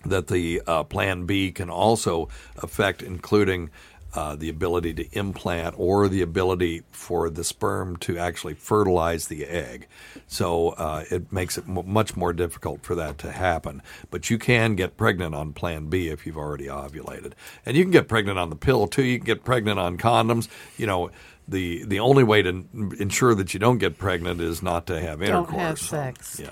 [0.06, 3.70] that the uh, Plan B can also affect, including
[4.14, 9.44] uh, the ability to implant or the ability for the sperm to actually fertilize the
[9.44, 9.88] egg.
[10.28, 13.82] So uh, it makes it m- much more difficult for that to happen.
[14.12, 17.32] But you can get pregnant on Plan B if you've already ovulated,
[17.66, 19.02] and you can get pregnant on the pill too.
[19.02, 20.48] You can get pregnant on condoms.
[20.76, 21.10] You know.
[21.46, 24.98] The, the only way to n- ensure that you don't get pregnant is not to
[24.98, 25.60] have Don't intercourse.
[25.60, 26.40] have So, sex.
[26.42, 26.48] yeah.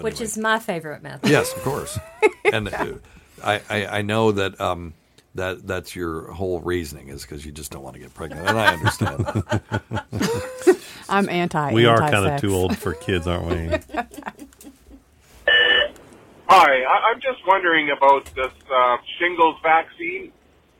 [0.00, 0.24] But which anyway.
[0.24, 1.28] is my favorite method.
[1.28, 1.98] Yes, of course.
[2.52, 2.94] and uh,
[3.42, 4.94] I, I, I know that um,
[5.34, 8.58] that that's your whole reasoning is because you just don't want to get pregnant, and
[8.58, 9.26] I understand.
[11.08, 11.72] I'm anti.
[11.72, 13.68] We are kind of too old for kids, aren't we?
[16.48, 20.32] Hi, I- I'm just wondering about this uh, shingles vaccine.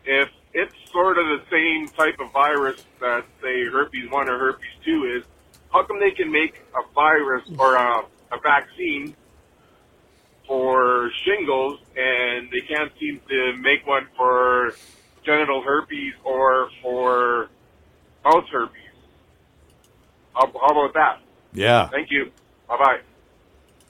[0.05, 4.67] If it's sort of the same type of virus that, say, herpes 1 or herpes
[4.85, 5.25] 2 is,
[5.73, 9.15] how come they can make a virus or a, a vaccine
[10.47, 14.75] for shingles and they can't seem to make one for
[15.25, 17.49] genital herpes or for
[18.25, 18.77] mouth herpes?
[20.35, 21.21] How, how about that?
[21.53, 21.89] Yeah.
[21.89, 22.31] Thank you.
[22.69, 23.01] Bye bye.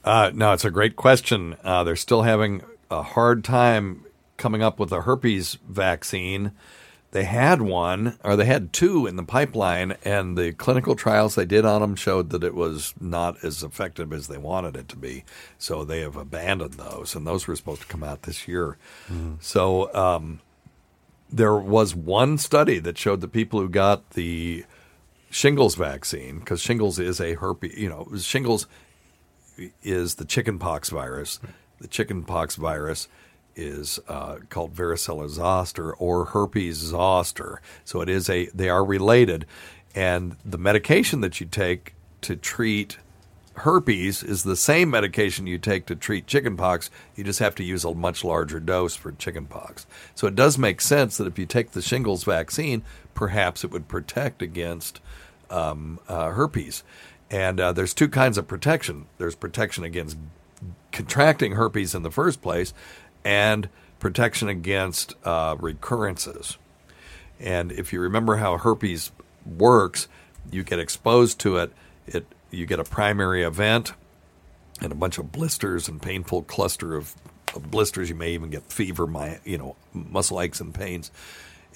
[0.03, 1.57] Uh, no, it's a great question.
[1.63, 4.05] Uh, they're still having a hard time
[4.37, 6.53] coming up with a herpes vaccine.
[7.13, 11.45] They had one, or they had two in the pipeline, and the clinical trials they
[11.45, 14.97] did on them showed that it was not as effective as they wanted it to
[14.97, 15.25] be.
[15.59, 18.79] So they have abandoned those, and those were supposed to come out this year.
[19.41, 20.41] So um,
[21.33, 24.65] there was one study that showed the people who got the
[25.31, 28.69] shingles vaccine, because shingles is a herpes, you know, shingles
[29.83, 31.41] is the chickenpox virus.
[31.81, 33.09] The chickenpox virus
[33.61, 37.61] is uh, called varicella zoster or herpes zoster.
[37.85, 39.47] So it is a they are related,
[39.95, 42.99] and the medication that you take to treat
[43.57, 46.91] herpes is the same medication you take to treat chickenpox.
[47.15, 49.87] You just have to use a much larger dose for chickenpox.
[50.15, 52.83] So it does make sense that if you take the shingles vaccine,
[53.15, 55.01] perhaps it would protect against
[55.51, 56.83] um, uh, herpes.
[57.31, 59.07] And uh, there's two kinds of protection.
[59.19, 60.17] There's protection against
[60.93, 62.73] contracting herpes in the first place,
[63.25, 66.59] and protection against uh, recurrences.
[67.39, 69.13] And if you remember how herpes
[69.47, 70.09] works,
[70.51, 71.73] you get exposed to it.
[72.07, 73.93] It you get a primary event
[74.81, 77.15] and a bunch of blisters and painful cluster of,
[77.55, 78.09] of blisters.
[78.09, 81.11] You may even get fever, my you know muscle aches and pains,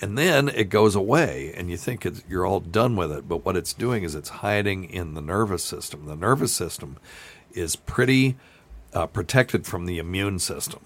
[0.01, 3.29] and then it goes away, and you think you're all done with it.
[3.29, 6.07] But what it's doing is it's hiding in the nervous system.
[6.07, 6.97] The nervous system
[7.53, 8.37] is pretty
[8.93, 10.81] uh, protected from the immune system,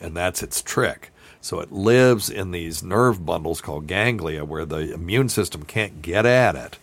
[0.00, 1.10] and that's its trick.
[1.40, 6.24] So it lives in these nerve bundles called ganglia, where the immune system can't get
[6.24, 6.78] at it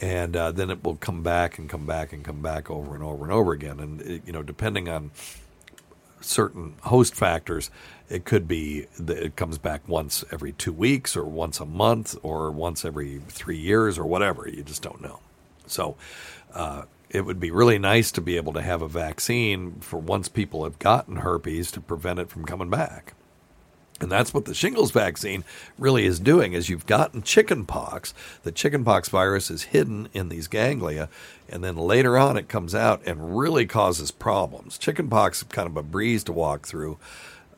[0.00, 3.02] and uh, then it will come back and come back and come back over and
[3.02, 3.80] over and over again.
[3.80, 5.10] And it, you know, depending on
[6.20, 7.70] certain host factors,
[8.08, 12.16] it could be that it comes back once every two weeks, or once a month,
[12.22, 14.48] or once every three years, or whatever.
[14.48, 15.20] You just don't know.
[15.66, 15.96] So.
[16.54, 20.28] Uh, it would be really nice to be able to have a vaccine for once
[20.28, 23.14] people have gotten herpes to prevent it from coming back.
[24.00, 25.44] And that's what the shingles vaccine
[25.76, 28.14] really is doing is you've gotten chickenpox.
[28.44, 31.08] The chickenpox virus is hidden in these ganglia
[31.48, 34.78] and then later on it comes out and really causes problems.
[34.78, 36.98] Chickenpox is kind of a breeze to walk through.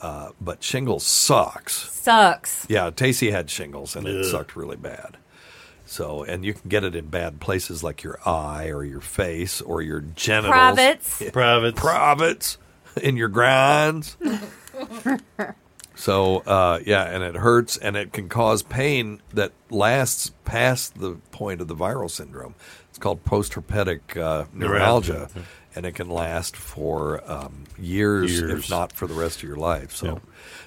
[0.00, 1.90] Uh, but shingles sucks.
[1.90, 2.66] Sucks.
[2.70, 5.18] Yeah, Tacey had shingles and it sucked really bad.
[5.90, 9.60] So, and you can get it in bad places like your eye or your face
[9.60, 10.52] or your genitals.
[10.52, 11.22] Privates.
[11.32, 11.80] Privates.
[11.80, 12.58] Privates
[13.02, 14.16] in your grinds.
[15.96, 21.16] So uh, yeah, and it hurts, and it can cause pain that lasts past the
[21.32, 22.54] point of the viral syndrome.
[22.90, 25.42] It's called postherpetic uh, neuralgia, Neuralgia, yeah.
[25.74, 29.90] and it can last for um, years, if not for the rest of your life.
[29.94, 30.18] So, Yeah.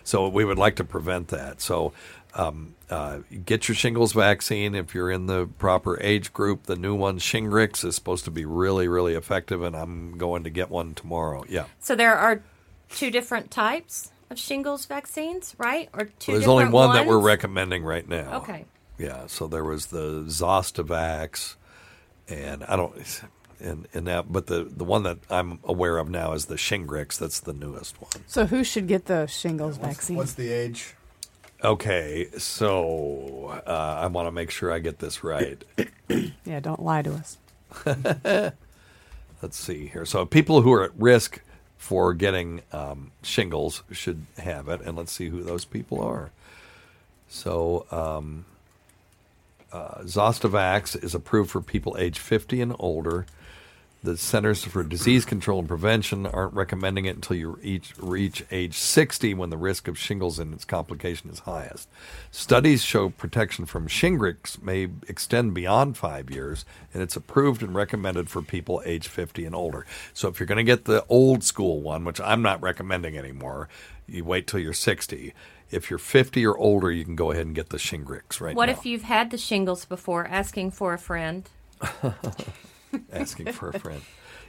[0.04, 1.62] so we would like to prevent that.
[1.62, 1.94] So.
[2.36, 6.64] Um, uh, get your shingles vaccine if you're in the proper age group.
[6.64, 10.50] The new one, Shingrix, is supposed to be really, really effective, and I'm going to
[10.50, 11.46] get one tomorrow.
[11.48, 11.66] Yeah.
[11.80, 12.42] So there are
[12.90, 15.90] two different types of shingles vaccines, right?
[15.94, 18.38] Or two There's only different one that we're recommending right now.
[18.38, 18.66] Okay.
[18.98, 21.56] Yeah, so there was the Zostavax,
[22.28, 23.22] and I don't,
[23.60, 27.18] and and now, but the the one that I'm aware of now is the Shingrix.
[27.18, 28.24] That's the newest one.
[28.28, 30.16] So who should get the shingles vaccine?
[30.16, 30.96] What's the age?
[31.64, 35.64] Okay, so uh, I want to make sure I get this right.
[36.44, 37.38] yeah, don't lie to us.
[39.42, 40.06] Let's see here.
[40.06, 41.42] So people who are at risk
[41.78, 46.32] for getting um, shingles should have it, and let's see who those people are.
[47.28, 48.46] So um,
[49.74, 53.26] uh, Zostavax is approved for people age 50 and older.
[54.04, 58.78] The Centers for Disease Control and Prevention aren't recommending it until you reach, reach age
[58.78, 61.88] 60 when the risk of shingles and its complication is highest.
[62.30, 68.30] Studies show protection from Shingrix may extend beyond five years, and it's approved and recommended
[68.30, 69.86] for people age 50 and older.
[70.14, 73.70] So if you're going to get the old school one, which I'm not recommending anymore,
[74.06, 75.34] you wait till you're 60.
[75.72, 78.66] If you're 50 or older, you can go ahead and get the Shingrix right What
[78.66, 78.74] now.
[78.74, 81.50] if you've had the shingles before, asking for a friend?
[83.12, 84.02] asking for a friend.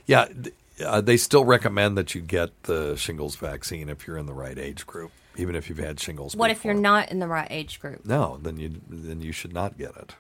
[0.07, 0.55] Yeah, th-
[0.85, 4.59] uh, they still recommend that you get the shingles vaccine if you're in the right
[4.59, 6.35] age group, even if you've had shingles.
[6.35, 8.05] What if you're not in the right age group?
[8.05, 10.15] No, then you then you should not get it.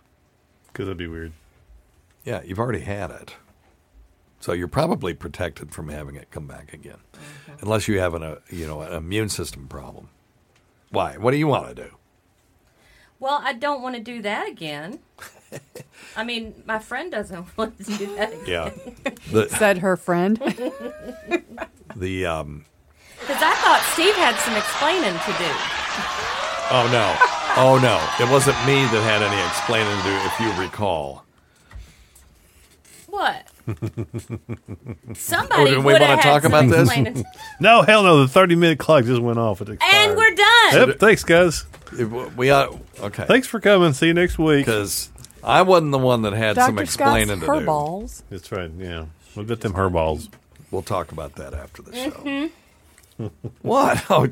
[0.68, 1.32] Because that'd be weird.
[2.24, 3.34] Yeah, you've already had it,
[4.40, 6.98] so you're probably protected from having it come back again,
[7.60, 10.08] unless you have an uh, you know an immune system problem.
[10.90, 11.16] Why?
[11.18, 11.90] What do you want to do?
[13.18, 15.00] Well, I don't want to do that again.
[16.16, 18.44] I mean, my friend doesn't want to do that again.
[18.46, 18.70] Yeah,
[19.32, 20.36] the Said her friend.
[21.96, 22.64] the um.
[23.20, 25.50] Because I thought Steve had some explaining to do.
[26.70, 27.16] Oh no!
[27.56, 27.98] Oh no!
[28.24, 31.24] It wasn't me that had any explaining to do, if you recall.
[33.06, 33.46] What?
[35.14, 36.80] Somebody Oh, do we would wanna have talk had about some this?
[36.88, 37.24] explaining.
[37.60, 38.22] No, hell no.
[38.22, 39.60] The 30 minute clock just went off.
[39.62, 40.88] It and we're done.
[40.88, 41.64] Yep, thanks, guys.
[42.36, 42.68] We are
[43.00, 43.92] okay Thanks for coming.
[43.92, 44.66] See you next week.
[44.66, 45.10] because
[45.44, 46.86] I wasn't the one that had some Dr.
[46.86, 47.66] Scott's explaining to her do.
[47.66, 48.22] balls.
[48.30, 48.70] That's right.
[48.78, 49.06] Yeah.
[49.34, 50.28] What about them her balls?
[50.70, 52.10] We'll talk about that after the show.
[52.10, 53.26] Mm-hmm.
[53.62, 54.04] what?
[54.10, 54.28] Oh,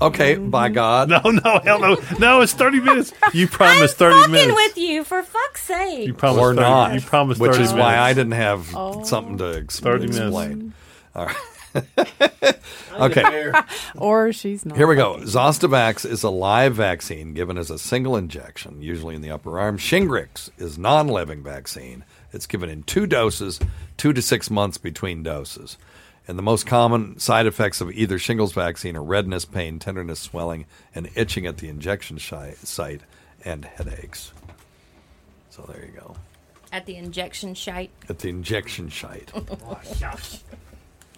[0.00, 0.36] okay.
[0.36, 1.08] By God.
[1.10, 1.96] No, no, hell no.
[2.18, 3.12] No, it's 30 minutes.
[3.34, 4.54] You promised I'm 30 fucking minutes.
[4.54, 6.06] with you for fuck's sake.
[6.06, 6.94] You promised or 30, not.
[6.94, 7.82] You promised which 30 is minutes.
[7.84, 9.02] why I didn't have Oh.
[9.04, 10.18] something to ex- 30 minutes.
[10.18, 10.72] explain.
[11.14, 11.36] All right.
[12.92, 13.52] okay.
[13.96, 14.76] Or she's not.
[14.76, 15.16] Here we go.
[15.20, 19.78] Zostavax is a live vaccine given as a single injection, usually in the upper arm.
[19.78, 22.04] Shingrix is non-living vaccine.
[22.32, 23.58] It's given in two doses,
[23.96, 25.78] two to six months between doses.
[26.28, 30.66] And the most common side effects of either shingles vaccine are redness, pain, tenderness, swelling,
[30.94, 33.00] and itching at the injection shi- site,
[33.44, 34.32] and headaches.
[35.50, 36.16] So there you go.
[36.72, 37.90] At the injection site?
[38.08, 39.32] At the injection site.
[39.68, 39.80] Oh,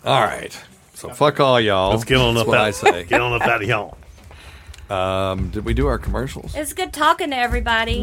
[0.04, 0.58] all right.
[0.94, 1.90] So fuck all y'all.
[1.90, 2.64] Let's get on That's up what out.
[2.64, 3.04] I say.
[3.08, 3.96] Get on up out of y'all.
[4.90, 6.54] Um, did we do our commercials?
[6.56, 8.02] It's good talking to everybody.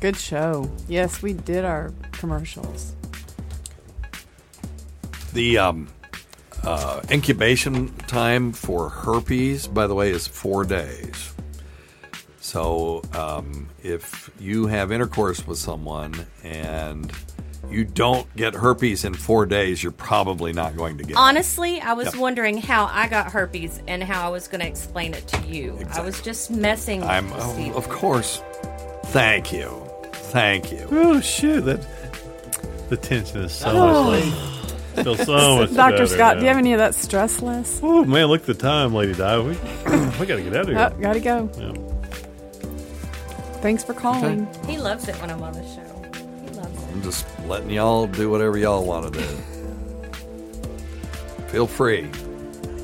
[0.00, 0.70] Good show.
[0.88, 2.94] Yes, we did our commercials.
[5.34, 5.88] The um,
[6.62, 11.34] uh, incubation time for herpes, by the way, is four days.
[12.40, 17.12] So um, if you have intercourse with someone and
[17.70, 21.16] you don't get herpes in four days, you're probably not going to get it.
[21.16, 22.16] Honestly, I was Yep.
[22.16, 25.78] wondering how I got herpes and how I was going to explain it to you.
[25.94, 27.28] I was just messing with I'm,
[27.60, 28.42] you, oh, of course.
[29.06, 29.70] Thank you.
[30.12, 30.86] Thank you.
[30.90, 31.62] Oh, shoot.
[31.62, 31.86] That,
[32.88, 34.08] the tension is so much oh.
[34.10, 35.26] less.
[35.26, 35.92] So much Dr.
[35.92, 36.40] better Scott, now.
[36.40, 37.80] do you have any of that stress less?
[37.82, 39.38] Oh, man, look at the time, Lady Di.
[39.38, 39.44] We,
[40.20, 40.90] we got to get out of Oh, here.
[41.00, 41.50] gotta go.
[41.58, 41.74] Yeah.
[43.60, 44.46] Thanks for calling.
[44.66, 45.97] He loves it when I'm on the show.
[47.02, 47.26] He loves it.
[47.28, 49.26] I'm just letting y'all do whatever y'all want to do.
[51.48, 52.08] Feel free.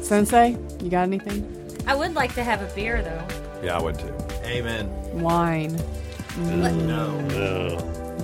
[0.03, 1.51] Sensei, you got anything?
[1.87, 3.27] I would like to have a beer though.
[3.63, 4.15] Yeah, I would too.
[4.45, 4.89] Amen.
[5.21, 5.71] Wine.
[6.35, 6.87] Mm.
[6.87, 7.21] No.
[7.21, 7.79] No.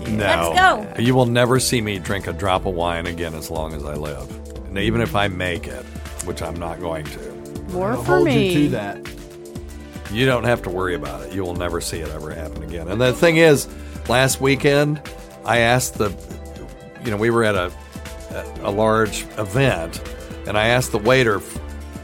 [0.09, 0.25] No.
[0.25, 1.03] Let's go.
[1.03, 3.95] You will never see me drink a drop of wine again as long as I
[3.95, 4.31] live.
[4.67, 5.85] And even if I make it,
[6.25, 7.33] which I'm not going to.
[7.73, 8.53] More I'll for hold me.
[8.53, 9.09] you to that.
[10.11, 11.33] You don't have to worry about it.
[11.33, 12.89] You will never see it ever happen again.
[12.89, 13.69] And the thing is,
[14.09, 15.01] last weekend,
[15.45, 16.15] I asked the,
[17.05, 17.73] you know, we were at a,
[18.63, 20.03] a large event,
[20.47, 21.41] and I asked the waiter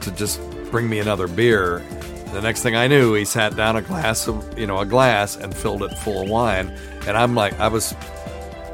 [0.00, 1.84] to just bring me another beer.
[2.32, 5.36] The next thing I knew, he sat down a glass of, you know, a glass
[5.36, 6.76] and filled it full of wine.
[7.06, 7.94] And I'm like, I was,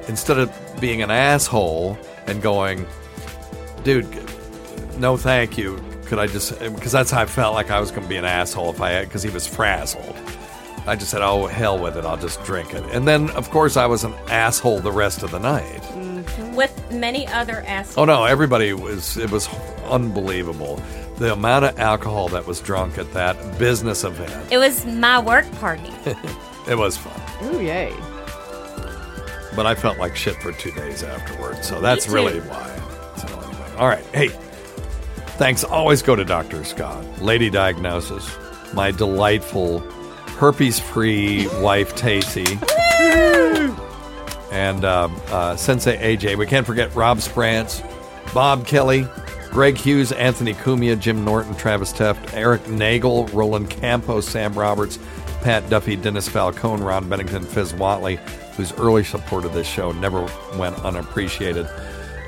[0.09, 0.51] instead of
[0.81, 2.87] being an asshole and going,
[3.85, 4.09] dude,
[4.99, 5.83] no thank you.
[6.07, 8.25] Could I just, because that's how I felt like I was going to be an
[8.25, 10.17] asshole if I, had, because he was frazzled.
[10.87, 12.05] I just said, oh, hell with it.
[12.05, 12.83] I'll just drink it.
[12.93, 15.83] And then, of course, I was an asshole the rest of the night.
[15.83, 16.57] Mm-hmm.
[16.57, 17.99] With many other assholes.
[17.99, 19.49] Oh, no, everybody was, it was
[19.89, 20.83] unbelievable.
[21.19, 24.53] The amount of alcohol that was drunk at that business event.
[24.53, 25.93] It was my work party.
[26.69, 27.21] It was fun.
[27.45, 27.93] Ooh, yay.
[29.57, 31.67] But I felt like shit for two days afterwards.
[31.67, 32.81] So that's really why.
[33.17, 33.75] So anyway.
[33.79, 34.05] All right.
[34.15, 34.29] Hey,
[35.39, 35.65] thanks.
[35.65, 36.63] Always go to Dr.
[36.65, 37.05] Scott.
[37.21, 38.31] Lady Diagnosis.
[38.75, 39.81] My delightful
[40.39, 42.59] herpes free wife, Tacy.
[44.53, 46.37] and um, uh, Sensei AJ.
[46.37, 47.83] We can't forget Rob Sprance,
[48.35, 49.07] Bob Kelly,
[49.51, 54.99] Greg Hughes, Anthony Cumia, Jim Norton, Travis Teft, Eric Nagel, Roland Campos, Sam Roberts,
[55.43, 58.17] Pat Duffy, Dennis Falcone, Ron Bennington, Fez Whatley,
[58.57, 60.23] whose early support of this show never
[60.57, 61.67] went unappreciated.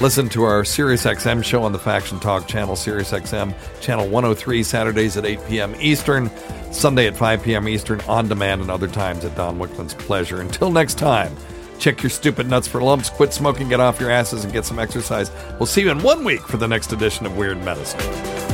[0.00, 5.24] Listen to our SiriusXM show on the Faction Talk channel, SiriusXM channel 103, Saturdays at
[5.24, 5.74] 8 p.m.
[5.78, 6.30] Eastern,
[6.72, 7.68] Sunday at 5 p.m.
[7.68, 10.40] Eastern, on demand, and other times at Don Wicklund's pleasure.
[10.40, 11.34] Until next time,
[11.78, 14.80] check your stupid nuts for lumps, quit smoking, get off your asses, and get some
[14.80, 15.30] exercise.
[15.60, 18.53] We'll see you in one week for the next edition of Weird Medicine.